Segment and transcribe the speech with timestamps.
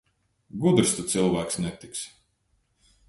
[0.63, 2.09] Gudrs tu cilvēks netiksi.